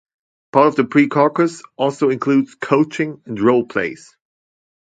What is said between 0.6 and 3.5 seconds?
of the pre-caucus also includes coaching and